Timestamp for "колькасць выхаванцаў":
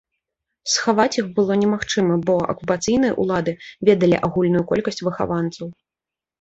4.75-5.67